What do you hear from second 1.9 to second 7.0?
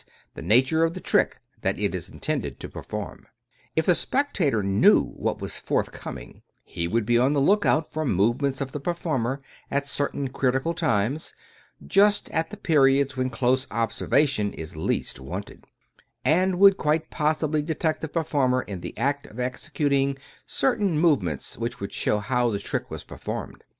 is intended to perform. If the spectator knew what was forthcoming, he